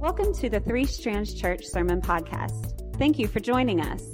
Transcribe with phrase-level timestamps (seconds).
[0.00, 2.96] Welcome to the Three Strands Church Sermon Podcast.
[2.98, 4.04] Thank you for joining us.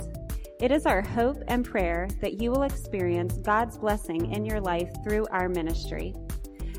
[0.59, 4.89] It is our hope and prayer that you will experience God's blessing in your life
[5.05, 6.15] through our ministry.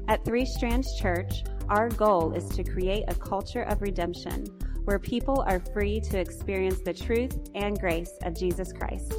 [0.07, 4.45] At Three Strands Church, our goal is to create a culture of redemption
[4.85, 9.13] where people are free to experience the truth and grace of Jesus Christ.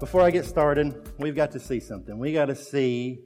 [0.00, 2.18] Before I get started, we've got to see something.
[2.18, 3.22] We got to see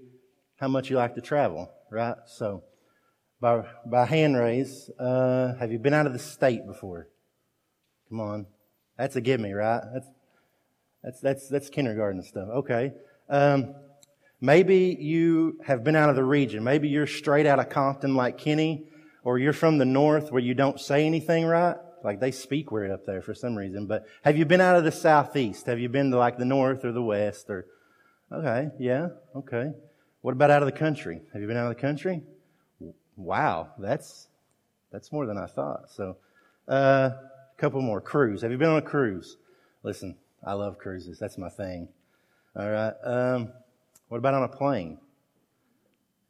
[0.58, 2.14] how much you like to travel, right?
[2.26, 2.62] So,
[3.44, 7.08] by, by hand raise, uh, have you been out of the state before?
[8.08, 8.46] Come on.
[8.96, 9.82] That's a give me, right?
[9.92, 10.06] That's,
[11.02, 12.48] that's, that's, that's kindergarten stuff.
[12.48, 12.94] Okay.
[13.28, 13.74] Um,
[14.40, 16.64] maybe you have been out of the region.
[16.64, 18.86] Maybe you're straight out of Compton like Kenny,
[19.24, 21.76] or you're from the north where you don't say anything right.
[22.02, 23.86] Like they speak weird up there for some reason.
[23.86, 25.66] But have you been out of the southeast?
[25.66, 27.66] Have you been to like the north or the west or,
[28.32, 29.72] okay, yeah, okay.
[30.22, 31.20] What about out of the country?
[31.34, 32.22] Have you been out of the country?
[33.16, 34.28] Wow, that's
[34.90, 35.90] that's more than I thought.
[35.90, 36.16] So,
[36.68, 38.42] uh, a couple more cruise.
[38.42, 39.36] Have you been on a cruise?
[39.82, 41.18] Listen, I love cruises.
[41.18, 41.88] That's my thing.
[42.56, 42.94] All right.
[43.02, 43.52] Um,
[44.08, 44.98] what about on a plane?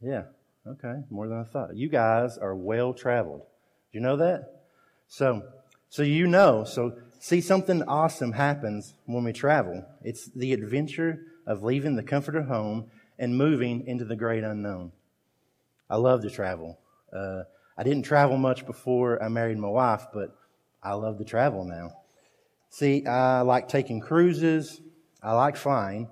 [0.00, 0.24] Yeah.
[0.66, 1.02] Okay.
[1.10, 1.76] More than I thought.
[1.76, 3.40] You guys are well traveled.
[3.40, 4.62] Do you know that?
[5.08, 5.42] So,
[5.88, 6.64] so you know.
[6.64, 9.84] So, see, something awesome happens when we travel.
[10.02, 14.92] It's the adventure of leaving the comfort of home and moving into the great unknown.
[15.88, 16.78] I love to travel.
[17.12, 17.42] Uh,
[17.76, 20.36] I didn't travel much before I married my wife, but
[20.82, 21.90] I love to travel now.
[22.70, 24.80] See, I like taking cruises,
[25.22, 26.08] I like flying,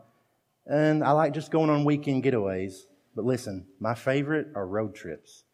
[0.67, 2.87] and I like just going on weekend getaways.
[3.15, 5.45] But listen, my favorite are road trips.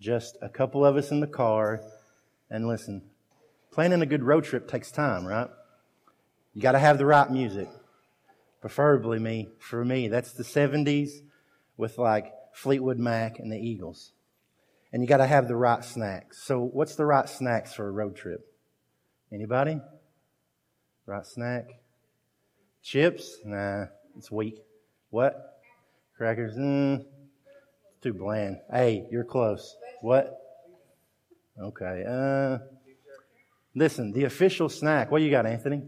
[0.00, 1.80] Just a couple of us in the car,
[2.50, 3.02] and listen,
[3.70, 5.48] planning a good road trip takes time, right?
[6.54, 7.68] You got to have the right music.
[8.60, 11.22] Preferably me, for me, that's the 70s
[11.76, 14.12] with like Fleetwood Mac, and the Eagles.
[14.92, 16.42] And you got to have the right snacks.
[16.42, 18.44] So, what's the right snacks for a road trip?
[19.32, 19.80] Anybody?
[21.06, 21.68] Right snack?
[22.82, 23.38] Chips?
[23.44, 23.86] Nah,
[24.16, 24.56] it's weak.
[25.10, 25.62] What?
[26.16, 26.56] Crackers?
[26.56, 27.04] Mm,
[28.02, 28.58] too bland.
[28.70, 29.76] Hey, you're close.
[30.00, 30.36] What?
[31.60, 32.04] Okay.
[32.08, 32.58] Uh,
[33.74, 35.10] listen, the official snack.
[35.10, 35.82] What you got, Anthony?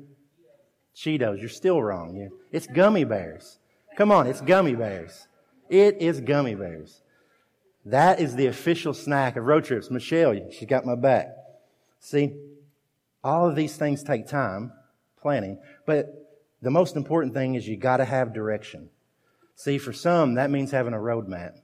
[0.94, 1.41] Cheetos.
[1.41, 2.31] You're still wrong.
[2.50, 3.59] It's gummy bears.
[3.97, 5.26] Come on, it's gummy bears.
[5.72, 7.00] It is gummy bears.
[7.87, 9.91] That is the official snack of road trips.
[9.91, 11.28] Michelle, she got my back.
[11.99, 12.34] See,
[13.25, 14.71] all of these things take time,
[15.19, 16.28] planning, but
[16.60, 18.91] the most important thing is you gotta have direction.
[19.55, 21.56] See, for some, that means having a road map.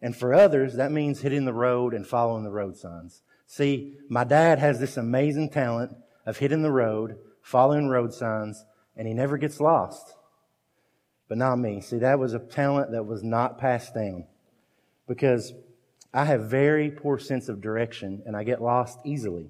[0.00, 3.22] And for others, that means hitting the road and following the road signs.
[3.46, 5.94] See, my dad has this amazing talent
[6.26, 8.64] of hitting the road, following road signs,
[8.96, 10.16] and he never gets lost
[11.32, 11.80] but not me.
[11.80, 14.26] See, that was a talent that was not passed down
[15.08, 15.54] because
[16.12, 19.48] I have very poor sense of direction and I get lost easily.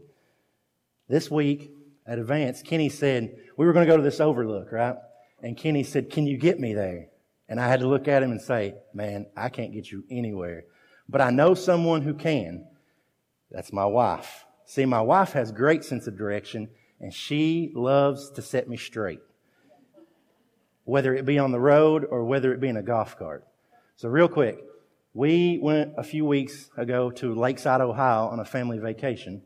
[1.08, 1.72] This week
[2.06, 4.94] at Advance, Kenny said, we were going to go to this overlook, right?
[5.42, 7.08] And Kenny said, can you get me there?
[7.48, 10.66] And I had to look at him and say, man, I can't get you anywhere.
[11.08, 12.64] But I know someone who can.
[13.50, 14.44] That's my wife.
[14.66, 16.68] See, my wife has great sense of direction
[17.00, 19.18] and she loves to set me straight
[20.84, 23.46] whether it be on the road or whether it be in a golf cart.
[23.96, 24.58] So real quick,
[25.14, 29.42] we went a few weeks ago to Lakeside, Ohio on a family vacation.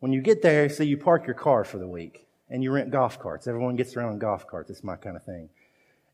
[0.00, 2.90] When you get there, see, you park your car for the week and you rent
[2.90, 3.46] golf carts.
[3.46, 4.70] Everyone gets around in golf carts.
[4.70, 5.48] It's my kind of thing.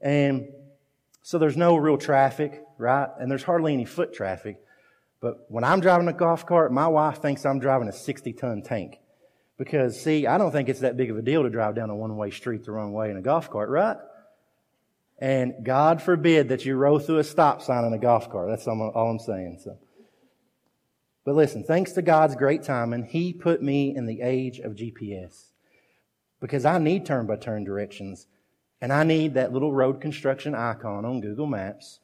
[0.00, 0.48] And
[1.22, 3.08] so there's no real traffic, right?
[3.20, 4.58] And there's hardly any foot traffic.
[5.20, 8.62] But when I'm driving a golf cart, my wife thinks I'm driving a 60 ton
[8.62, 9.00] tank.
[9.58, 11.96] Because see, I don't think it's that big of a deal to drive down a
[11.96, 13.96] one way street the wrong way in a golf cart, right?
[15.18, 18.48] And God forbid that you roll through a stop sign in a golf cart.
[18.48, 19.58] That's all I'm saying.
[19.64, 19.76] So.
[21.24, 25.50] But listen, thanks to God's great timing, He put me in the age of GPS.
[26.40, 28.28] Because I need turn by turn directions.
[28.80, 31.98] And I need that little road construction icon on Google Maps.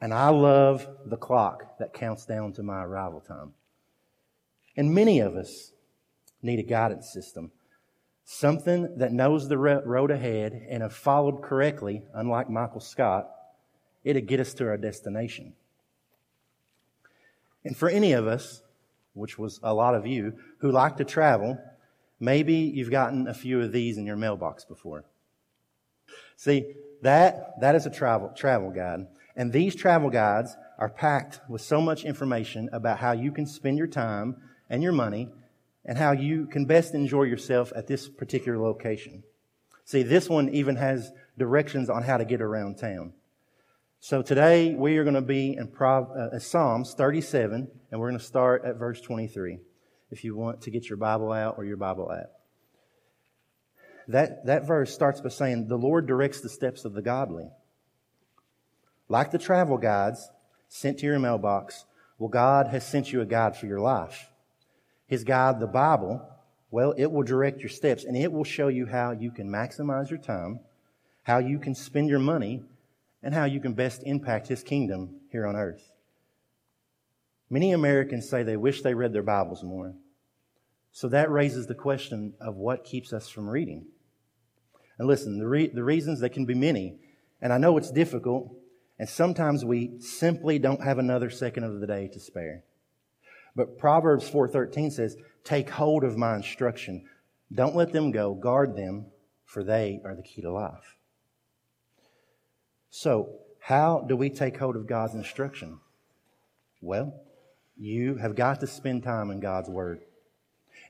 [0.00, 3.52] And I love the clock that counts down to my arrival time.
[4.76, 5.71] And many of us
[6.42, 7.50] need a guidance system
[8.24, 13.28] something that knows the road ahead and if followed correctly, unlike Michael Scott,
[14.04, 15.54] it'll get us to our destination.
[17.64, 18.62] And for any of us,
[19.14, 21.58] which was a lot of you, who like to travel,
[22.18, 25.04] maybe you've gotten a few of these in your mailbox before.
[26.36, 29.06] See, that, that is a travel, travel guide.
[29.36, 33.78] And these travel guides are packed with so much information about how you can spend
[33.78, 34.36] your time
[34.68, 35.28] and your money
[35.84, 39.22] and how you can best enjoy yourself at this particular location.
[39.84, 43.12] See, this one even has directions on how to get around town.
[44.00, 48.24] So today we are going to be in uh, Psalms 37, and we're going to
[48.24, 49.58] start at verse 23.
[50.10, 52.30] If you want to get your Bible out or your Bible app,
[54.08, 57.48] that that verse starts by saying, "The Lord directs the steps of the godly."
[59.08, 60.28] Like the travel guides
[60.68, 61.84] sent to your mailbox,
[62.18, 64.31] well, God has sent you a guide for your life.
[65.06, 66.26] His guide, the Bible,
[66.70, 70.08] well, it will direct your steps and it will show you how you can maximize
[70.08, 70.60] your time,
[71.22, 72.62] how you can spend your money,
[73.22, 75.92] and how you can best impact His kingdom here on earth.
[77.48, 79.94] Many Americans say they wish they read their Bibles more.
[80.90, 83.86] So that raises the question of what keeps us from reading.
[84.98, 86.96] And listen, the, re- the reasons, they can be many.
[87.40, 88.54] And I know it's difficult,
[88.98, 92.64] and sometimes we simply don't have another second of the day to spare.
[93.54, 97.08] But Proverbs 4:13 says, "Take hold of my instruction.
[97.52, 98.34] Don't let them go.
[98.34, 99.06] Guard them,
[99.44, 100.96] for they are the key to life."
[102.90, 105.80] So, how do we take hold of God's instruction?
[106.80, 107.14] Well,
[107.76, 110.02] you have got to spend time in God's Word.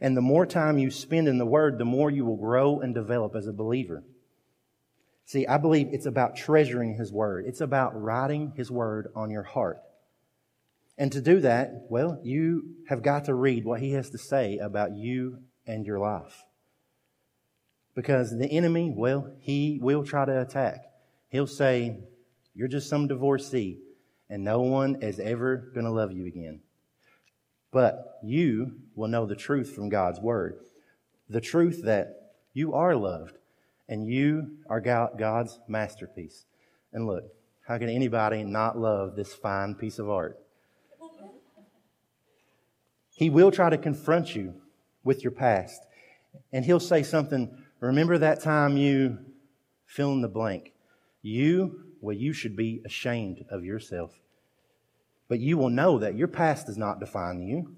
[0.00, 2.94] And the more time you spend in the Word, the more you will grow and
[2.94, 4.03] develop as a believer.
[5.25, 7.47] See, I believe it's about treasuring His Word.
[7.47, 9.79] It's about writing His Word on your heart.
[10.99, 14.59] And to do that, well, you have got to read what He has to say
[14.59, 16.44] about you and your life.
[17.94, 20.85] Because the enemy, well, he will try to attack.
[21.29, 22.00] He'll say,
[22.55, 23.79] You're just some divorcee,
[24.31, 26.61] and no one is ever going to love you again.
[27.71, 30.59] But you will know the truth from God's Word.
[31.29, 33.37] The truth that you are loved
[33.88, 36.45] and you are God's masterpiece.
[36.93, 37.25] And look,
[37.67, 40.38] how can anybody not love this fine piece of art?
[43.14, 44.55] He will try to confront you
[45.05, 45.82] with your past.
[46.53, 49.19] And he'll say something, remember that time you
[49.87, 50.73] fill in the blank.
[51.20, 54.19] You, well, you should be ashamed of yourself.
[55.29, 57.75] But you will know that your past does not define you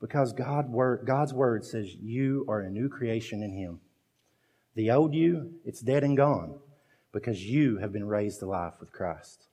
[0.00, 0.72] because God,
[1.04, 3.80] God's word says you are a new creation in Him.
[4.74, 6.58] The old you, it's dead and gone
[7.12, 9.46] because you have been raised to life with Christ.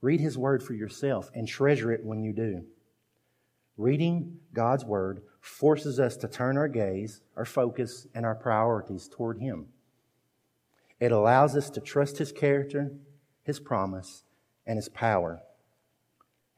[0.00, 2.64] Read His Word for yourself and treasure it when you do.
[3.76, 9.38] Reading God's Word forces us to turn our gaze, our focus, and our priorities toward
[9.38, 9.66] Him.
[10.98, 12.92] It allows us to trust His character,
[13.42, 14.24] His promise,
[14.66, 15.42] and His power.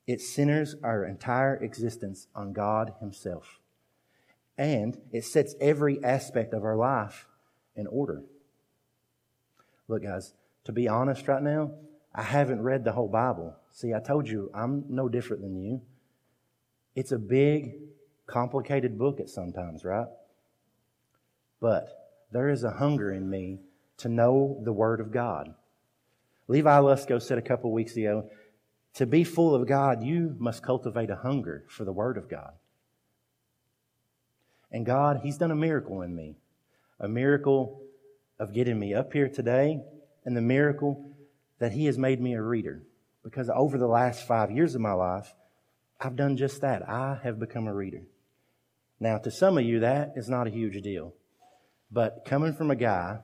[0.06, 3.58] It centers our entire existence on God Himself
[4.58, 7.28] and it sets every aspect of our life
[7.76, 8.24] in order.
[9.86, 10.34] Look, guys,
[10.64, 11.70] to be honest right now,
[12.12, 13.54] I haven't read the whole Bible.
[13.70, 15.80] See, I told you I'm no different than you.
[16.98, 17.76] It's a big,
[18.26, 20.08] complicated book at sometimes, right?
[21.60, 21.86] But
[22.32, 23.60] there is a hunger in me
[23.98, 25.54] to know the Word of God.
[26.48, 28.28] Levi Lusko said a couple weeks ago,
[28.94, 32.54] to be full of God, you must cultivate a hunger for the Word of God.
[34.72, 36.34] And God, He's done a miracle in me.
[36.98, 37.80] A miracle
[38.40, 39.84] of getting me up here today,
[40.24, 41.12] and the miracle
[41.60, 42.82] that He has made me a reader.
[43.22, 45.32] Because over the last five years of my life,
[46.00, 46.88] I've done just that.
[46.88, 48.02] I have become a reader.
[49.00, 51.14] Now, to some of you, that is not a huge deal.
[51.90, 53.20] But coming from a guy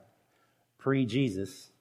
[0.77, 1.71] pre Jesus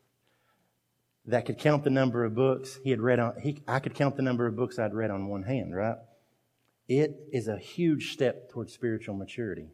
[1.26, 4.16] that could count the number of books he had read on, he, I could count
[4.16, 5.96] the number of books I'd read on one hand, right?
[6.88, 9.70] It is a huge step towards spiritual maturity.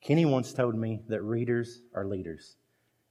[0.00, 2.56] Kenny once told me that readers are leaders.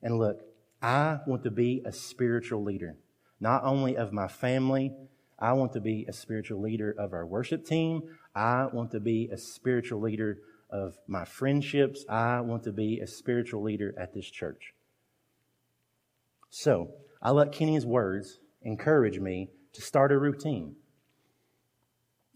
[0.01, 0.41] And look,
[0.81, 2.97] I want to be a spiritual leader,
[3.39, 4.93] not only of my family,
[5.39, 8.01] I want to be a spiritual leader of our worship team.
[8.35, 10.39] I want to be a spiritual leader
[10.69, 12.03] of my friendships.
[12.09, 14.73] I want to be a spiritual leader at this church.
[16.49, 16.91] So,
[17.21, 20.75] I let Kenny's words encourage me to start a routine.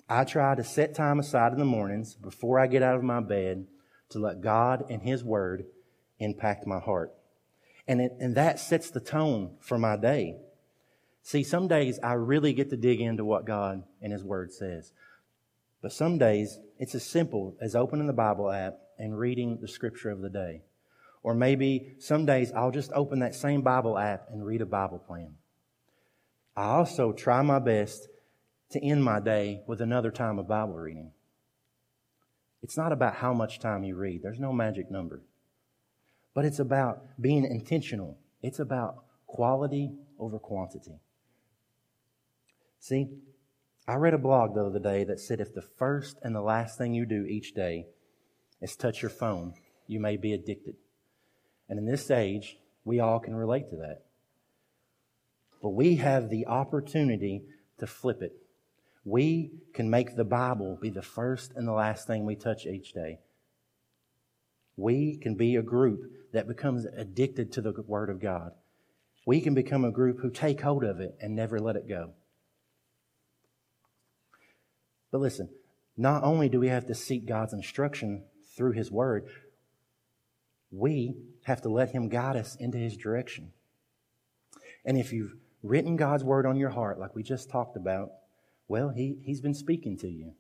[0.07, 3.21] I try to set time aside in the mornings before I get out of my
[3.21, 3.65] bed
[4.09, 5.65] to let God and His Word
[6.19, 7.13] impact my heart.
[7.87, 10.35] And, it, and that sets the tone for my day.
[11.23, 14.91] See, some days I really get to dig into what God and His Word says.
[15.81, 20.09] But some days it's as simple as opening the Bible app and reading the scripture
[20.09, 20.61] of the day.
[21.23, 24.99] Or maybe some days I'll just open that same Bible app and read a Bible
[24.99, 25.35] plan.
[26.55, 28.07] I also try my best
[28.71, 31.11] to end my day with another time of Bible reading.
[32.63, 35.21] It's not about how much time you read, there's no magic number.
[36.33, 40.99] But it's about being intentional, it's about quality over quantity.
[42.81, 43.07] See,
[43.87, 46.79] I read a blog the other day that said if the first and the last
[46.79, 47.85] thing you do each day
[48.59, 49.53] is touch your phone,
[49.85, 50.75] you may be addicted.
[51.69, 54.01] And in this age, we all can relate to that.
[55.61, 57.43] but we have the opportunity
[57.77, 58.33] to flip it.
[59.05, 62.93] We can make the Bible be the first and the last thing we touch each
[62.93, 63.19] day.
[64.75, 66.01] We can be a group
[66.33, 68.53] that becomes addicted to the Word of God.
[69.25, 72.13] We can become a group who take hold of it and never let it go.
[75.11, 75.49] But listen,
[75.97, 78.23] not only do we have to seek God's instruction
[78.55, 79.27] through His Word,
[80.71, 83.51] we have to let Him guide us into His direction.
[84.85, 88.11] And if you've written God's Word on your heart, like we just talked about,
[88.67, 90.33] well, he, He's been speaking to you.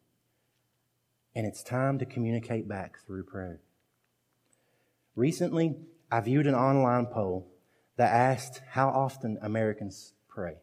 [1.35, 3.61] And it's time to communicate back through prayer.
[5.15, 5.75] Recently,
[6.09, 7.47] I viewed an online poll
[7.97, 10.55] that asked how often Americans pray.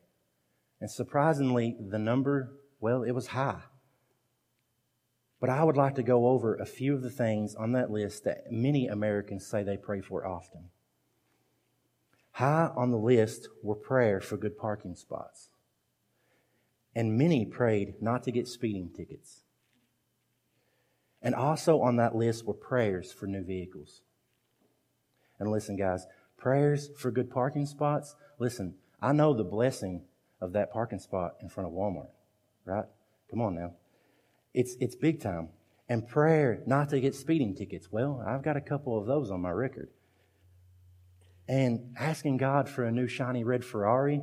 [0.81, 3.63] And surprisingly, the number, well, it was high.
[5.41, 8.25] But I would like to go over a few of the things on that list
[8.25, 10.71] that many Americans say they pray for often.
[12.33, 15.51] High on the list were prayer for good parking spots.
[16.95, 19.43] And many prayed not to get speeding tickets.
[21.23, 24.03] And also on that list were prayers for new vehicles.
[25.39, 28.15] And listen, guys, prayers for good parking spots.
[28.39, 30.03] Listen, I know the blessing
[30.41, 32.11] of that parking spot in front of Walmart,
[32.65, 32.87] right?
[33.31, 33.75] Come on now.
[34.55, 35.51] It's, it's big time.
[35.89, 37.91] And prayer not to get speeding tickets.
[37.91, 39.89] Well, I've got a couple of those on my record.
[41.49, 44.21] And asking God for a new shiny red Ferrari,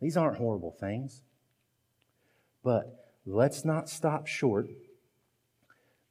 [0.00, 1.22] these aren't horrible things.
[2.64, 4.66] But let's not stop short.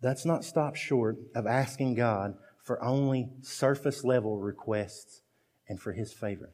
[0.01, 5.21] Let's not stop short of asking God for only surface level requests
[5.67, 6.53] and for His favor.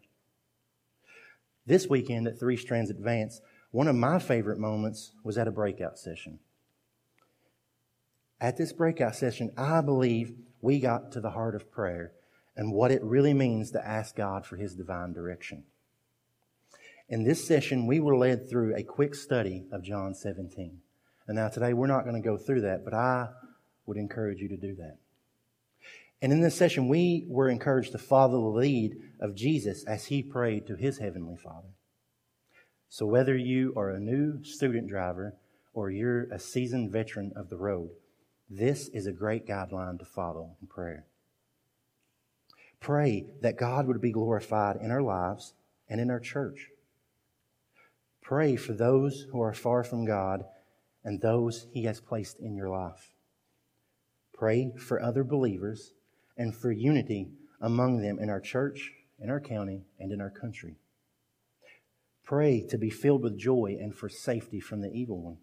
[1.68, 6.00] This weekend at Three Strands Advance, one of my favorite moments was at a breakout
[6.00, 6.40] session.
[8.42, 12.14] At this breakout session, I believe we got to the heart of prayer
[12.56, 15.64] and what it really means to ask God for His divine direction.
[17.10, 20.80] In this session, we were led through a quick study of John 17.
[21.28, 23.30] And now today we're not going to go through that, but I
[23.86, 24.98] would encourage you to do that.
[26.22, 30.22] And in this session, we were encouraged to follow the lead of Jesus as he
[30.22, 31.70] prayed to his heavenly Father.
[32.90, 35.36] So whether you are a new student driver
[35.74, 37.90] or you're a seasoned veteran of the road,
[38.50, 41.06] this is a great guideline to follow in prayer.
[42.80, 45.54] Pray that God would be glorified in our lives
[45.88, 46.70] and in our church.
[48.22, 50.46] Pray for those who are far from God
[51.04, 53.12] and those He has placed in your life.
[54.34, 55.94] Pray for other believers
[56.38, 60.78] and for unity among them in our church, in our county, and in our country.
[62.24, 65.38] Pray to be filled with joy and for safety from the evil one.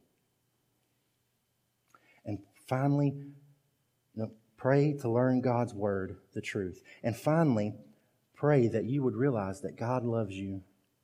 [2.66, 3.14] Finally,
[4.14, 6.82] you know, pray to learn God's word, the truth.
[7.02, 7.74] And finally,
[8.34, 10.62] pray that you would realize that God loves you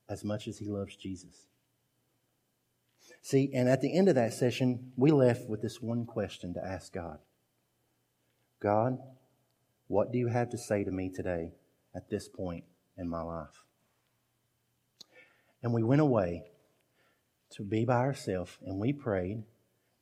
[0.09, 1.47] as much as he loves Jesus.
[3.23, 6.65] See, and at the end of that session, we left with this one question to
[6.65, 7.19] ask God
[8.61, 8.99] God,
[9.89, 11.53] what do you have to say to me today
[11.95, 12.65] at this point
[12.97, 13.65] in my life?
[15.63, 16.45] And we went away
[17.51, 19.43] to be by ourselves and we prayed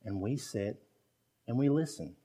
[0.03, 0.77] and we sat
[1.47, 2.15] and we listen.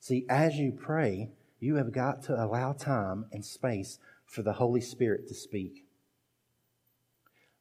[0.00, 4.80] See, as you pray, you have got to allow time and space for the Holy
[4.80, 5.86] Spirit to speak.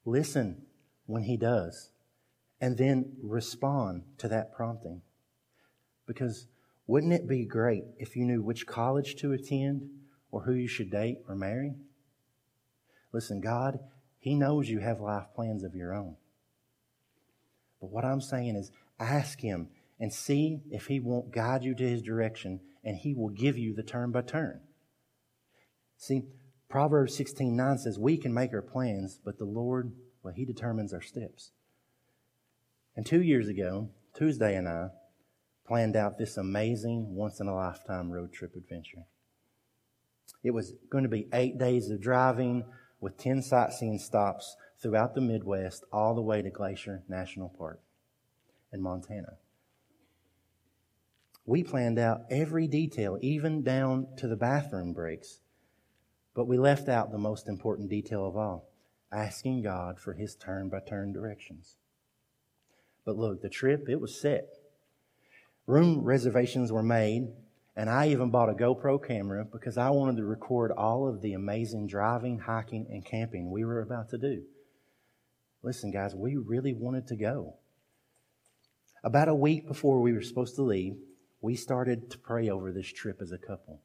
[0.06, 0.63] Listen
[1.06, 1.92] when He does,
[2.60, 5.02] and then respond to that prompting.
[6.06, 6.48] Because
[6.86, 9.90] wouldn't it be great if you knew which college to attend
[10.32, 11.75] or who you should date or marry?
[13.13, 13.80] Listen, God,
[14.20, 16.18] He knows you have life plans of your own.
[17.80, 19.70] But what I'm saying is ask Him
[20.00, 23.74] and see if He won't guide you to His direction, and He will give you
[23.74, 24.62] the turn by turn.
[25.98, 26.24] See,
[26.70, 30.94] Proverbs 16 9 says, We can make our plans, but the Lord, well, He determines
[30.94, 31.52] our steps.
[32.96, 34.90] And two years ago, Tuesday and I
[35.66, 39.06] planned out this amazing, once in a lifetime road trip adventure.
[40.44, 42.66] It was going to be eight days of driving
[43.00, 47.80] with 10 sightseeing stops throughout the Midwest, all the way to Glacier National Park
[48.72, 49.38] in Montana.
[51.46, 55.40] We planned out every detail, even down to the bathroom breaks.
[56.34, 58.70] But we left out the most important detail of all
[59.12, 61.78] asking God for His turn by turn directions.
[63.06, 64.48] But look, the trip, it was set.
[65.68, 67.28] Room reservations were made,
[67.76, 71.34] and I even bought a GoPro camera because I wanted to record all of the
[71.34, 74.44] amazing driving, hiking, and camping we were about to do.
[75.62, 77.56] Listen, guys, we really wanted to go.
[79.04, 80.96] About a week before we were supposed to leave,
[81.44, 83.82] we started to pray over this trip as a couple.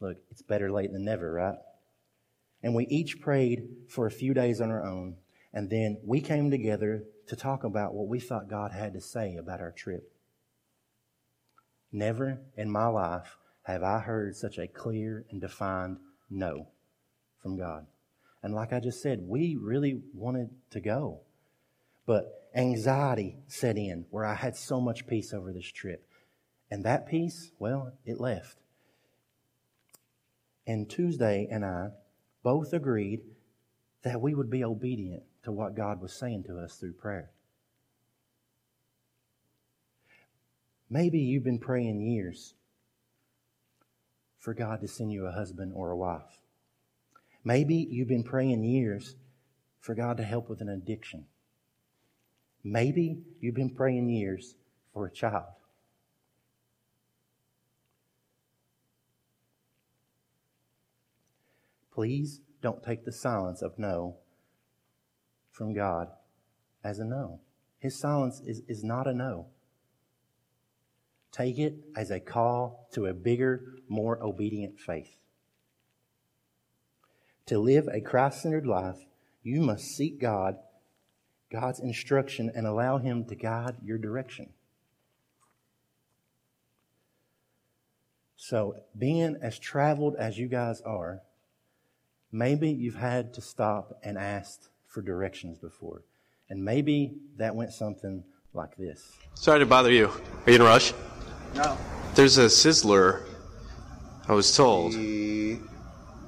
[0.00, 1.58] Look, it's better late than never, right?
[2.62, 5.16] And we each prayed for a few days on our own.
[5.52, 9.36] And then we came together to talk about what we thought God had to say
[9.36, 10.10] about our trip.
[11.92, 15.98] Never in my life have I heard such a clear and defined
[16.30, 16.68] no
[17.42, 17.84] from God.
[18.42, 21.20] And like I just said, we really wanted to go.
[22.06, 26.08] But anxiety set in where I had so much peace over this trip.
[26.74, 28.58] And that peace, well, it left.
[30.66, 31.90] And Tuesday and I
[32.42, 33.20] both agreed
[34.02, 37.30] that we would be obedient to what God was saying to us through prayer.
[40.90, 42.54] Maybe you've been praying years
[44.40, 46.40] for God to send you a husband or a wife.
[47.44, 49.14] Maybe you've been praying years
[49.78, 51.26] for God to help with an addiction.
[52.64, 54.56] Maybe you've been praying years
[54.92, 55.44] for a child.
[61.94, 64.16] Please don't take the silence of no
[65.52, 66.08] from God
[66.82, 67.40] as a no.
[67.78, 69.46] His silence is, is not a no.
[71.30, 75.18] Take it as a call to a bigger, more obedient faith.
[77.46, 79.04] To live a Christ centered life,
[79.42, 80.56] you must seek God,
[81.52, 84.50] God's instruction, and allow Him to guide your direction.
[88.36, 91.22] So, being as traveled as you guys are,
[92.34, 96.02] maybe you've had to stop and ask for directions before.
[96.50, 99.12] And maybe that went something like this.
[99.34, 100.08] Sorry to bother you.
[100.08, 100.92] Are you in a rush?
[101.54, 101.78] No.
[102.16, 103.22] There's a sizzler,
[104.28, 104.94] I was told.
[104.94, 105.58] The,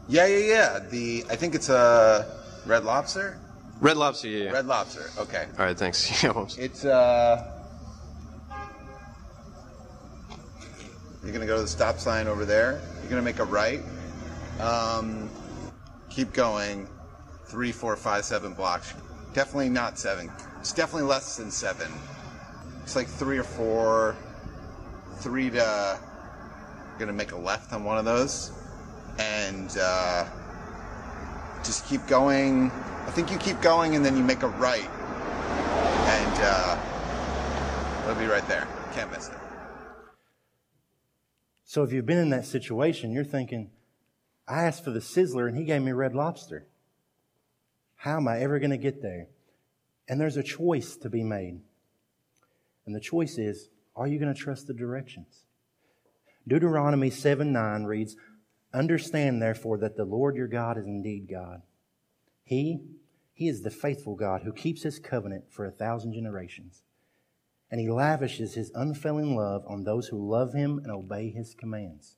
[0.09, 0.79] yeah, yeah, yeah.
[0.79, 2.33] The I think it's a
[2.65, 3.41] red lobster.
[3.79, 4.45] Red Lobster, yeah.
[4.45, 4.51] yeah.
[4.53, 5.11] Red lobster.
[5.19, 5.47] Okay.
[5.59, 6.23] All right, thanks.
[6.25, 7.53] Yeah, It's uh.
[11.23, 12.81] You're gonna go to the stop sign over there.
[13.03, 13.83] You're gonna make a right.
[14.61, 15.29] Um,
[16.17, 16.89] keep going.
[17.45, 18.95] Three, four, five, seven blocks.
[19.35, 20.33] Definitely not seven.
[20.59, 21.93] It's definitely less than seven.
[22.83, 24.17] It's like three or four.
[25.19, 26.01] Three to.
[26.99, 28.53] Gonna make a left on one of those,
[29.19, 30.25] and uh,
[31.63, 32.71] just keep going.
[33.07, 38.25] I think you keep going, and then you make a right, and uh, it'll be
[38.25, 38.67] right there.
[38.95, 39.35] Can't miss it.
[41.65, 43.73] So if you've been in that situation, you're thinking,
[44.49, 46.67] I asked for the sizzler and he gave me red lobster.
[47.97, 49.29] How am I ever going to get there?
[50.09, 51.61] And there's a choice to be made.
[52.85, 55.47] And the choice is, are you going to trust the directions?
[56.47, 58.17] Deuteronomy 7 9 reads,
[58.73, 61.63] Understand therefore that the Lord your God is indeed God.
[62.45, 62.81] He,
[63.33, 66.83] He is the faithful God who keeps His covenant for a thousand generations.
[67.71, 72.17] And He lavishes His unfailing love on those who love Him and obey His commands.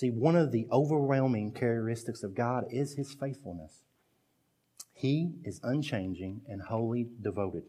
[0.00, 3.82] See, one of the overwhelming characteristics of God is His faithfulness.
[4.94, 7.64] He is unchanging and wholly devoted.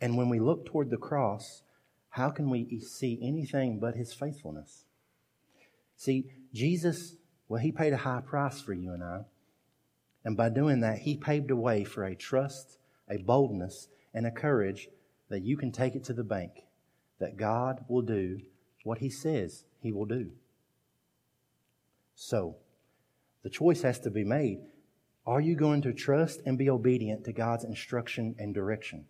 [0.00, 1.62] And when we look toward the cross,
[2.08, 4.86] how can we see anything but his faithfulness?
[5.98, 7.16] See, Jesus,
[7.48, 9.26] well, he paid a high price for you and I.
[10.24, 12.78] And by doing that, he paved a way for a trust,
[13.10, 14.88] a boldness, and a courage
[15.28, 16.64] that you can take it to the bank
[17.18, 18.40] that God will do
[18.84, 20.30] what he says he will do.
[22.14, 22.56] So,
[23.42, 24.60] the choice has to be made.
[25.26, 29.06] Are you going to trust and be obedient to God's instruction and direction?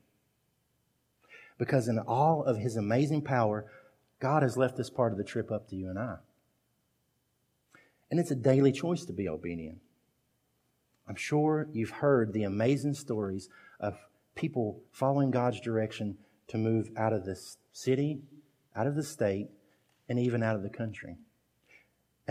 [1.58, 3.66] Because in all of His amazing power,
[4.20, 6.16] God has left this part of the trip up to you and I.
[8.10, 9.78] And it's a daily choice to be obedient.
[11.08, 13.48] I'm sure you've heard the amazing stories
[13.80, 13.96] of
[14.34, 16.16] people following God's direction
[16.48, 18.20] to move out of this city,
[18.76, 19.48] out of the state,
[20.08, 21.16] and even out of the country.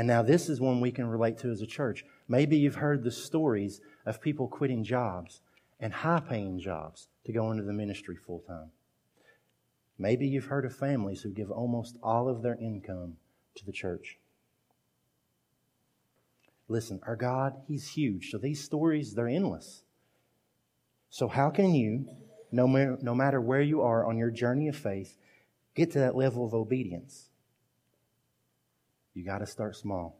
[0.01, 2.03] And now this is one we can relate to as a church.
[2.27, 5.41] Maybe you've heard the stories of people quitting jobs
[5.79, 8.71] and high paying jobs to go into the ministry full time.
[9.99, 13.17] Maybe you've heard of families who give almost all of their income
[13.53, 14.17] to the church.
[16.67, 18.31] Listen, our God, He's huge.
[18.31, 19.83] So these stories, they're endless.
[21.11, 22.07] So, how can you,
[22.51, 25.15] no matter, no matter where you are on your journey of faith,
[25.75, 27.29] get to that level of obedience?
[29.13, 30.17] You got to start small.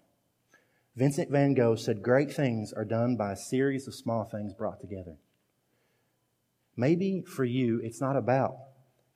[0.95, 4.82] Vincent van Gogh said, Great things are done by a series of small things brought
[4.82, 5.15] together.
[6.75, 8.56] Maybe for you, it's not about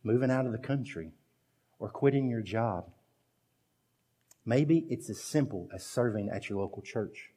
[0.04, 1.12] moving out of the country
[1.80, 2.90] or quitting your job.
[4.46, 7.32] Maybe it's as simple as serving at your local church.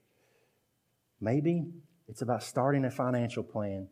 [1.20, 1.64] Maybe
[2.06, 3.88] it's about starting a financial plan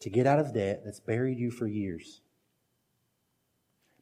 [0.00, 2.20] to get out of debt that's buried you for years.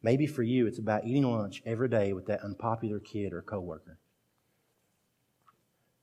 [0.07, 3.99] Maybe for you, it's about eating lunch every day with that unpopular kid or coworker.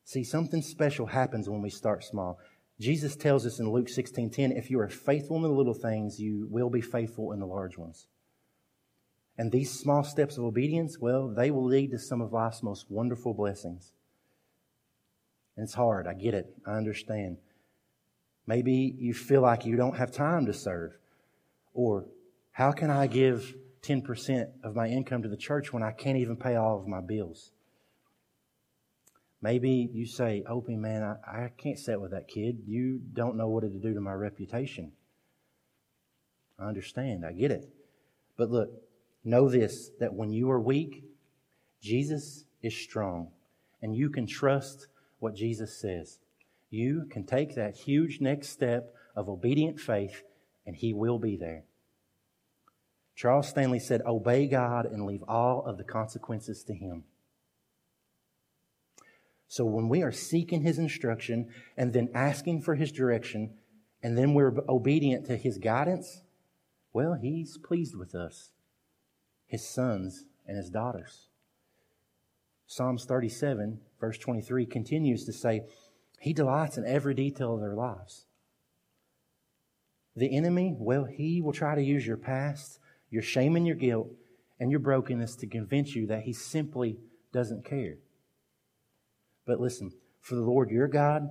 [0.04, 2.38] See, something special happens when we start small.
[2.82, 6.50] Jesus tells us in Luke 16:10, if you are faithful in the little things, you
[6.52, 8.08] will be faithful in the large ones.
[9.38, 12.92] And these small steps of obedience, well, they will lead to some of life's most
[12.92, 13.94] wonderful blessings.
[15.56, 16.08] And it's hard.
[16.08, 16.54] I get it.
[16.66, 17.38] I understand.
[18.46, 20.92] Maybe you feel like you don't have time to serve.
[21.74, 22.08] Or
[22.52, 26.38] how can I give 10% of my income to the church when I can't even
[26.38, 27.52] pay all of my bills?
[29.42, 32.64] Maybe you say, Opie, man, I, I can't sit with that kid.
[32.66, 34.94] You don't know what it'll do to my reputation.
[36.58, 37.26] I understand.
[37.26, 37.70] I get it.
[38.38, 38.70] But look,
[39.26, 41.04] know this that when you are weak,
[41.82, 43.32] Jesus is strong.
[43.82, 44.88] And you can trust
[45.20, 46.20] what Jesus says.
[46.70, 50.24] You can take that huge next step of obedient faith,
[50.66, 51.66] and He will be there.
[53.16, 57.04] Charles Stanley said, Obey God and leave all of the consequences to Him.
[59.48, 63.54] So when we are seeking His instruction and then asking for His direction,
[64.02, 66.24] and then we're obedient to His guidance,
[66.92, 68.52] well, He's pleased with us,
[69.46, 71.28] His sons and His daughters.
[72.66, 75.62] Psalms 37, verse 23, continues to say,
[76.20, 78.26] He delights in every detail of their lives.
[80.16, 82.80] The enemy, well, he will try to use your past
[83.14, 84.08] your shame and your guilt
[84.60, 86.98] and your brokenness to convince you that He simply
[87.32, 87.98] doesn't care.
[89.46, 91.30] But listen, for the Lord your God,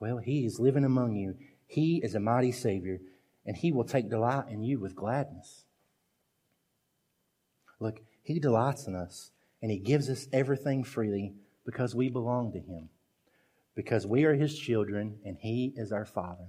[0.00, 1.36] well, He is living among you.
[1.68, 2.98] He is a mighty Savior,
[3.46, 5.66] and He will take delight in you with gladness.
[7.78, 9.30] Look, He delights in us,
[9.62, 12.88] and He gives us everything freely because we belong to Him,
[13.76, 16.48] because we are His children, and He is our Father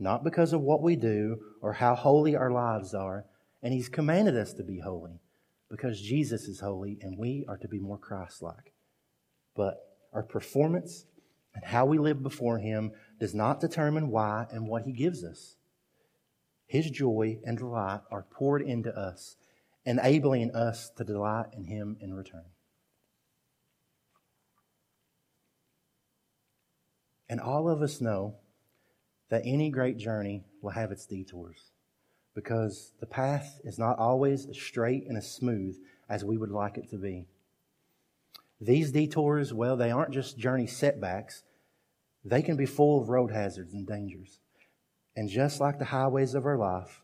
[0.00, 3.26] not because of what we do or how holy our lives are.
[3.62, 5.20] And He's commanded us to be holy
[5.70, 8.72] because Jesus is holy and we are to be more Christ like.
[9.54, 9.76] But
[10.12, 11.04] our performance
[11.54, 15.56] and how we live before Him does not determine why and what He gives us.
[16.66, 19.36] His joy and delight are poured into us,
[19.84, 22.44] enabling us to delight in Him in return.
[27.28, 28.36] And all of us know
[29.30, 31.70] that any great journey will have its detours
[32.34, 35.76] because the path is not always as straight and as smooth
[36.08, 37.26] as we would like it to be.
[38.60, 41.44] These detours, well, they aren't just journey setbacks,
[42.24, 44.38] they can be full of road hazards and dangers.
[45.16, 47.02] And just like the highways of our life,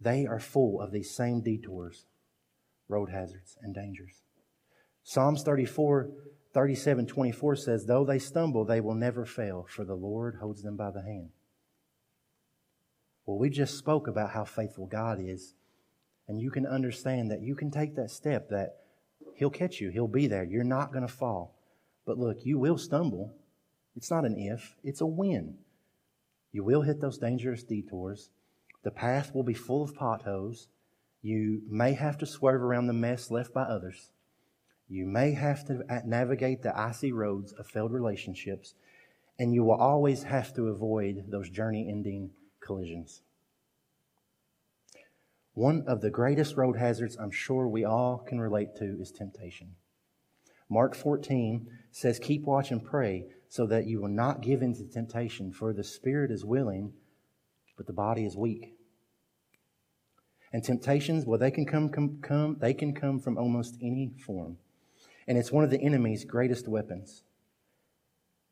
[0.00, 2.04] they are full of these same detours,
[2.88, 4.22] road hazards, and dangers.
[5.02, 6.10] Psalms 34
[6.54, 10.76] 37 24 says, Though they stumble, they will never fail, for the Lord holds them
[10.76, 11.30] by the hand.
[13.26, 15.54] Well, we just spoke about how faithful God is,
[16.26, 18.76] and you can understand that you can take that step that
[19.34, 20.44] He'll catch you, He'll be there.
[20.44, 21.54] You're not going to fall.
[22.06, 23.34] But look, you will stumble.
[23.94, 25.58] It's not an if, it's a when.
[26.52, 28.30] You will hit those dangerous detours.
[28.82, 30.68] The path will be full of potholes.
[31.20, 34.12] You may have to swerve around the mess left by others.
[34.90, 38.74] You may have to navigate the icy roads of failed relationships,
[39.38, 43.20] and you will always have to avoid those journey ending collisions.
[45.52, 49.74] One of the greatest road hazards I'm sure we all can relate to is temptation.
[50.70, 54.84] Mark 14 says, Keep watch and pray so that you will not give in to
[54.84, 56.92] temptation, for the spirit is willing,
[57.76, 58.74] but the body is weak.
[60.50, 64.56] And temptations, well, they can come, come, come they can come from almost any form
[65.28, 67.22] and it's one of the enemy's greatest weapons.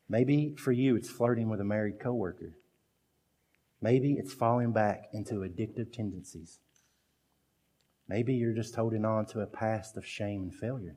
[0.07, 2.53] Maybe for you, it's flirting with a married coworker.
[3.81, 6.59] Maybe it's falling back into addictive tendencies.
[8.07, 10.95] Maybe you're just holding on to a past of shame and failure.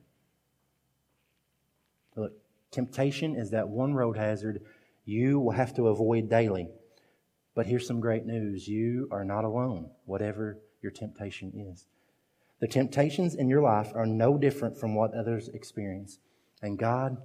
[2.15, 2.33] Look,
[2.69, 4.61] temptation is that one road hazard
[5.03, 6.69] you will have to avoid daily.
[7.55, 11.85] But here's some great news you are not alone, whatever your temptation is.
[12.61, 16.19] The temptations in your life are no different from what others experience.
[16.61, 17.17] And God,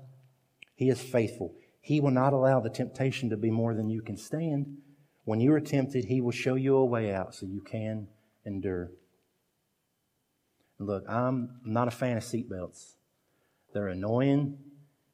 [0.75, 1.55] He is faithful.
[1.81, 4.79] He will not allow the temptation to be more than you can stand.
[5.25, 8.09] When you are tempted, He will show you a way out so you can
[8.46, 8.90] endure.
[10.79, 12.94] Look, I'm not a fan of seatbelts.
[13.75, 14.59] They're annoying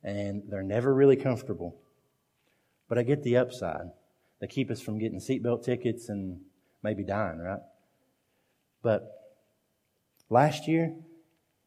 [0.04, 1.76] and they're never really comfortable.
[2.88, 3.90] But I get the upside.
[4.40, 6.40] They keep us from getting seatbelt tickets and
[6.82, 7.61] maybe dying, right?
[8.82, 9.21] But
[10.33, 10.95] Last year,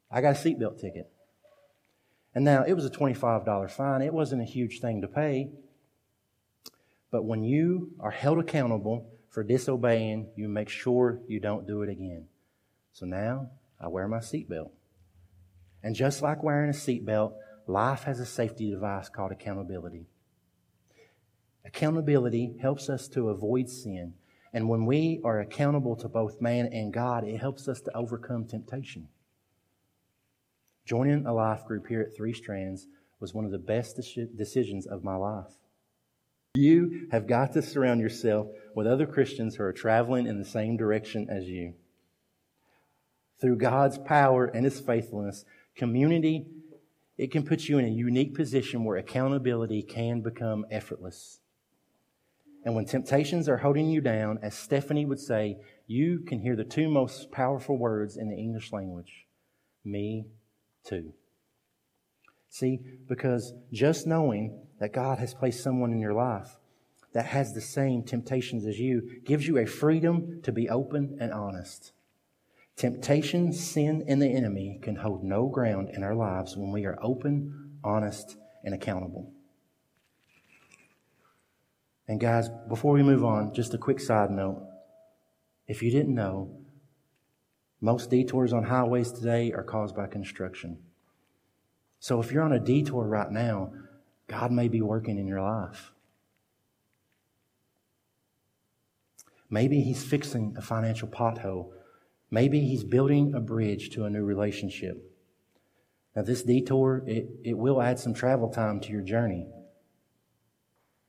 [0.10, 1.12] I got a seatbelt ticket.
[2.34, 4.02] And now it was a $25 fine.
[4.02, 5.52] It wasn't a huge thing to pay.
[7.12, 11.90] But when you are held accountable for disobeying, you make sure you don't do it
[11.90, 12.26] again.
[12.92, 14.72] So now I wear my seatbelt.
[15.84, 17.34] And just like wearing a seatbelt,
[17.68, 20.08] life has a safety device called accountability.
[21.64, 24.16] Accountability helps us to avoid sin.
[24.56, 28.46] And when we are accountable to both man and God, it helps us to overcome
[28.46, 29.10] temptation.
[30.86, 32.88] Joining a life group here at Three Strands
[33.20, 34.00] was one of the best
[34.38, 35.52] decisions of my life.
[36.54, 40.78] You have got to surround yourself with other Christians who are traveling in the same
[40.78, 41.74] direction as you.
[43.42, 45.44] Through God's power and His faithfulness,
[45.76, 46.46] community,
[47.18, 51.42] it can put you in a unique position where accountability can become effortless.
[52.66, 56.64] And when temptations are holding you down, as Stephanie would say, you can hear the
[56.64, 59.28] two most powerful words in the English language
[59.84, 60.26] me
[60.84, 61.14] too.
[62.50, 66.58] See, because just knowing that God has placed someone in your life
[67.14, 71.32] that has the same temptations as you gives you a freedom to be open and
[71.32, 71.94] honest.
[72.76, 77.00] Temptation, sin, and the enemy can hold no ground in our lives when we are
[77.02, 79.32] open, honest, and accountable.
[82.08, 84.62] And guys, before we move on, just a quick side note.
[85.68, 86.56] If you didn't know,
[87.82, 90.78] most detours on highways today are caused by construction.
[92.00, 93.74] So if you're on a detour right now,
[94.28, 95.92] God may be working in your life.
[99.50, 101.72] Maybe He's fixing a financial pothole.
[102.30, 105.12] Maybe He's building a bridge to a new relationship.
[106.16, 109.48] Now, this detour, it, it will add some travel time to your journey.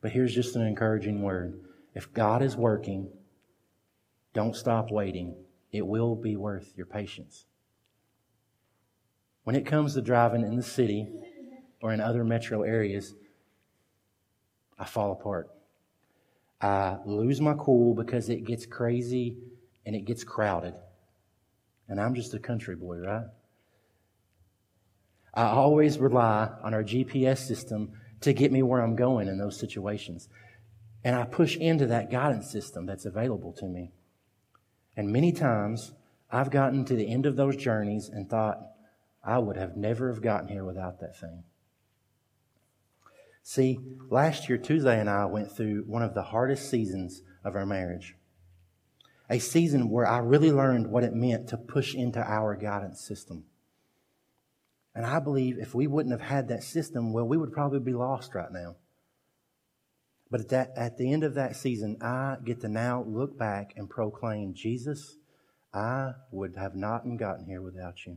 [0.00, 1.60] But here's just an encouraging word.
[1.94, 3.08] If God is working,
[4.34, 5.34] don't stop waiting.
[5.72, 7.46] It will be worth your patience.
[9.44, 11.08] When it comes to driving in the city
[11.80, 13.14] or in other metro areas,
[14.78, 15.48] I fall apart.
[16.60, 19.36] I lose my cool because it gets crazy
[19.84, 20.74] and it gets crowded.
[21.88, 23.26] And I'm just a country boy, right?
[25.32, 29.58] I always rely on our GPS system to get me where I'm going in those
[29.58, 30.28] situations.
[31.04, 33.92] And I push into that guidance system that's available to me.
[34.96, 35.92] And many times
[36.30, 38.58] I've gotten to the end of those journeys and thought,
[39.22, 41.44] I would have never have gotten here without that thing.
[43.42, 43.78] See,
[44.10, 48.16] last year, Tuesday and I went through one of the hardest seasons of our marriage.
[49.30, 53.44] A season where I really learned what it meant to push into our guidance system.
[54.96, 57.92] And I believe if we wouldn't have had that system, well, we would probably be
[57.92, 58.76] lost right now.
[60.30, 63.74] But at, that, at the end of that season, I get to now look back
[63.76, 65.18] and proclaim, Jesus,
[65.74, 68.16] I would have not gotten here without you.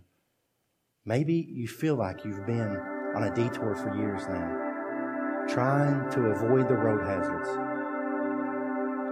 [1.04, 2.78] Maybe you feel like you've been
[3.14, 7.50] on a detour for years now, trying to avoid the road hazards.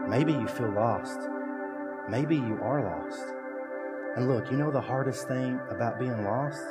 [0.10, 1.20] Maybe you feel lost.
[2.10, 3.26] Maybe you are lost.
[4.16, 6.64] And look, you know the hardest thing about being lost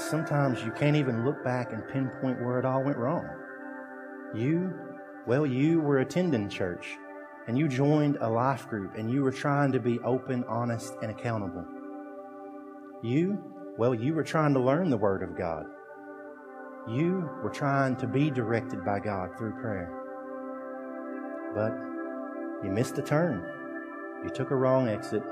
[0.00, 3.28] sometimes you can't even look back and pinpoint where it all went wrong.
[4.34, 4.72] You,
[5.26, 6.96] well, you were attending church
[7.46, 11.10] and you joined a life group and you were trying to be open, honest, and
[11.10, 11.64] accountable.
[13.02, 13.42] You
[13.78, 15.66] well, you were trying to learn the Word of God.
[16.88, 19.92] You were trying to be directed by God through prayer.
[21.54, 21.72] But
[22.64, 23.44] you missed a turn.
[24.24, 25.22] You took a wrong exit.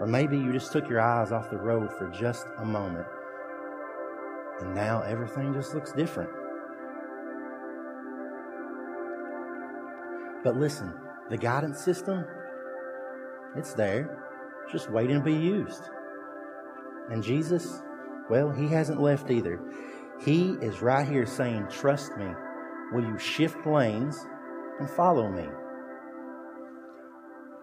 [0.00, 3.06] Or maybe you just took your eyes off the road for just a moment.
[4.60, 6.30] And now everything just looks different.
[10.42, 10.94] But listen,
[11.28, 12.24] the guidance system,
[13.56, 14.22] it's there,
[14.70, 15.82] just waiting to be used.
[17.10, 17.82] And Jesus,
[18.30, 19.60] well, he hasn't left either.
[20.24, 22.26] He is right here saying, Trust me.
[22.92, 24.24] Will you shift lanes
[24.78, 25.48] and follow me?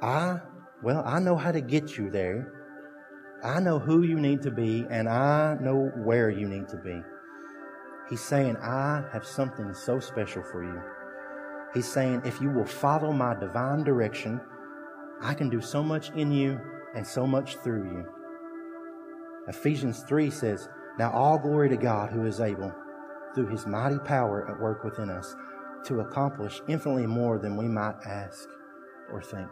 [0.02, 0.40] I,
[0.82, 2.63] well, I know how to get you there.
[3.44, 7.04] I know who you need to be, and I know where you need to be.
[8.10, 10.82] He's saying, I have something so special for you.
[11.74, 14.40] He's saying, if you will follow my divine direction,
[15.22, 16.58] I can do so much in you
[16.96, 18.06] and so much through you.
[19.50, 22.74] Ephesians 3 says, Now all glory to God who is able,
[23.36, 25.36] through his mighty power at work within us,
[25.86, 28.48] to accomplish infinitely more than we might ask
[29.12, 29.50] or think.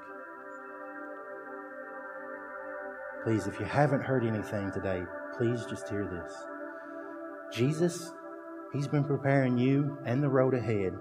[3.24, 5.04] Please, if you haven't heard anything today,
[5.38, 6.34] please just hear this.
[7.54, 8.12] Jesus,
[8.74, 10.94] He's been preparing you and the road ahead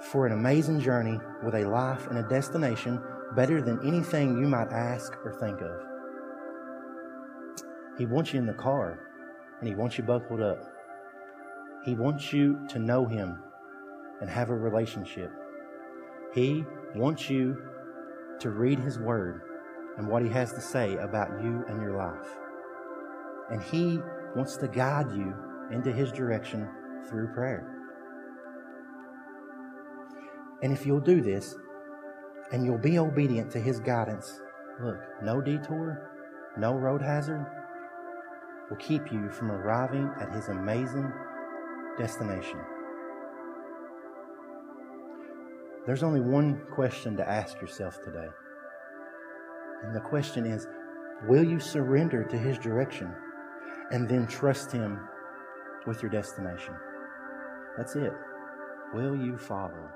[0.00, 3.02] for an amazing journey with a life and a destination
[3.34, 5.82] better than anything you might ask or think of.
[7.98, 9.00] He wants you in the car
[9.58, 10.62] and He wants you buckled up.
[11.84, 13.42] He wants you to know Him
[14.20, 15.32] and have a relationship.
[16.32, 17.60] He wants you
[18.38, 19.42] to read His Word
[19.98, 22.28] and what He has to say about you and your life.
[23.50, 23.98] And He
[24.34, 25.34] wants to guide you
[25.70, 26.68] into His direction
[27.08, 27.74] through prayer.
[30.62, 31.56] And if you'll do this
[32.52, 34.40] and you'll be obedient to His guidance,
[34.80, 36.10] look, no detour,
[36.56, 37.44] no road hazard
[38.70, 41.12] will keep you from arriving at His amazing
[41.98, 42.60] destination.
[45.86, 48.28] There's only one question to ask yourself today.
[49.82, 50.66] And the question is
[51.26, 53.12] Will you surrender to His direction
[53.90, 55.00] and then trust Him
[55.86, 56.74] with your destination?
[57.76, 58.12] That's it.
[58.94, 59.90] Will you follow?